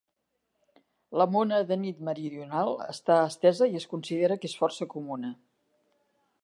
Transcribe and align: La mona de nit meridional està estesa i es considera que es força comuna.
La 1.21 1.27
mona 1.35 1.59
de 1.71 1.77
nit 1.81 2.01
meridional 2.07 2.73
està 2.95 3.19
estesa 3.27 3.69
i 3.75 3.79
es 3.83 3.87
considera 3.95 4.39
que 4.43 4.53
es 4.55 4.59
força 4.63 4.91
comuna. 4.97 5.35